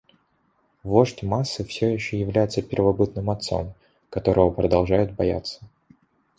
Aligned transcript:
Вождь 0.81 1.21
массы 1.21 1.63
все 1.63 1.93
еще 1.93 2.19
является 2.19 2.63
первобытным 2.63 3.29
отцом, 3.29 3.75
которого 4.09 4.49
продолжают 4.49 5.11
бояться. 5.11 5.59